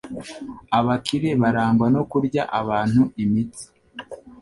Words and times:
Abakire 0.77 1.29
barangwa 1.41 1.85
no 1.95 2.01
kurya 2.11 2.43
abantu 2.59 3.01
imitsi. 3.23 3.65